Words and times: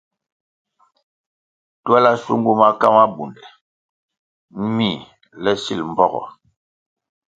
Twela 1.83 2.11
shungu 2.21 2.51
maka 2.61 2.85
mabunde 2.95 3.43
mih 4.75 4.99
le 5.43 5.51
sil 5.63 5.79
mbpogo. 5.89 6.23